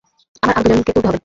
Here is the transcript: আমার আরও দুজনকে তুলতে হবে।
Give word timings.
আমার 0.43 0.55
আরও 0.55 0.65
দুজনকে 0.65 0.91
তুলতে 0.91 1.07
হবে। 1.07 1.19